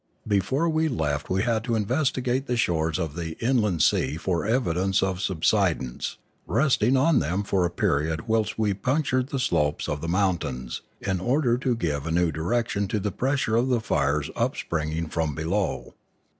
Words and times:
Before 0.27 0.67
we 0.67 0.87
left, 0.87 1.29
we 1.29 1.43
had 1.43 1.63
to 1.65 1.75
investigate 1.75 2.47
the 2.47 2.57
shores 2.57 2.97
of 2.97 3.13
the 3.15 3.33
inland 3.39 3.83
sea 3.83 4.17
for 4.17 4.47
evidence 4.47 5.03
of 5.03 5.21
subsidence, 5.21 6.17
resting 6.47 6.97
on 6.97 7.19
them 7.19 7.43
for 7.43 7.65
a 7.65 7.69
period 7.69 8.27
whilst 8.27 8.57
we 8.57 8.73
punctured 8.73 9.27
the 9.29 9.37
slopes 9.37 9.87
of 9.87 10.01
the 10.01 10.07
mountains, 10.07 10.81
in 11.01 11.19
order 11.19 11.55
to 11.59 11.75
give 11.75 12.07
a 12.07 12.11
new 12.11 12.31
direction 12.31 12.87
to 12.87 12.99
the 12.99 13.11
pressure 13.11 13.55
of 13.55 13.67
the 13.67 13.79
fires 13.79 14.31
upspringing 14.35 15.05
from 15.05 15.35
below. 15.35 15.93